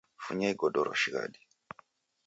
[0.23, 1.39] Funya igodoro shighadi.